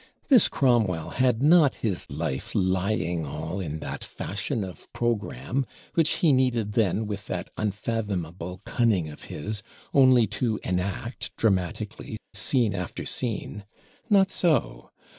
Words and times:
This 0.29 0.47
Cromwell 0.47 1.11
had 1.11 1.43
not 1.43 1.75
his 1.75 2.09
life 2.09 2.55
lying 2.55 3.23
all 3.23 3.59
in 3.59 3.77
that 3.81 4.03
fashion 4.03 4.63
of 4.63 4.91
Program, 4.93 5.63
which 5.93 6.13
he 6.13 6.33
needed 6.33 6.73
then, 6.73 7.05
with 7.05 7.27
that 7.27 7.51
unfathomable 7.55 8.61
cunning 8.65 9.09
of 9.09 9.25
his, 9.25 9.61
only 9.93 10.25
to 10.25 10.59
enact 10.63 11.35
dramatically, 11.37 12.17
scene 12.33 12.73
after 12.73 13.05
scene! 13.05 13.63
Not 14.09 14.31
so. 14.31 14.89